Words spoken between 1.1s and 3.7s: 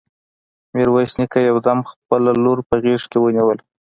نيکه يو دم خپله لور په غېږ کې ونيوله.